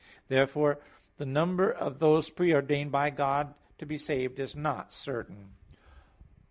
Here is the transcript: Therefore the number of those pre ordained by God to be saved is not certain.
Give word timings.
Therefore 0.29 0.79
the 1.17 1.27
number 1.27 1.71
of 1.71 1.99
those 1.99 2.31
pre 2.31 2.55
ordained 2.55 2.91
by 2.91 3.11
God 3.11 3.53
to 3.77 3.85
be 3.85 3.99
saved 3.99 4.39
is 4.39 4.55
not 4.55 4.91
certain. 4.91 5.53